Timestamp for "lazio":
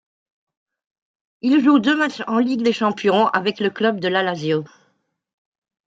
4.23-4.63